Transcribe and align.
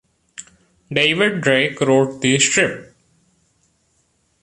David 0.91 1.41
Drake 1.41 1.79
wrote 1.79 2.21
the 2.21 2.39
strip. 2.39 2.95